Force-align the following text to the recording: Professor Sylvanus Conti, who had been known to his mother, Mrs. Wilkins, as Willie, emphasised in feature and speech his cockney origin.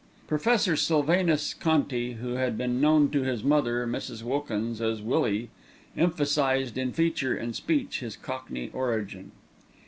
Professor 0.25 0.75
Sylvanus 0.75 1.53
Conti, 1.53 2.13
who 2.13 2.29
had 2.33 2.57
been 2.57 2.81
known 2.81 3.11
to 3.11 3.21
his 3.21 3.43
mother, 3.43 3.85
Mrs. 3.85 4.23
Wilkins, 4.23 4.81
as 4.81 4.99
Willie, 4.99 5.51
emphasised 5.95 6.75
in 6.75 6.91
feature 6.91 7.37
and 7.37 7.55
speech 7.55 7.99
his 7.99 8.15
cockney 8.17 8.71
origin. 8.73 9.31